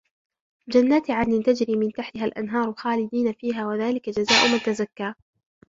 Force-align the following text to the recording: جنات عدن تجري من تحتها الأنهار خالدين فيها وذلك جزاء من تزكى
جنات 0.67 1.09
عدن 1.11 1.43
تجري 1.43 1.75
من 1.75 1.91
تحتها 1.91 2.25
الأنهار 2.25 2.73
خالدين 2.73 3.33
فيها 3.33 3.67
وذلك 3.67 4.09
جزاء 4.09 4.51
من 4.53 4.59
تزكى 4.59 5.13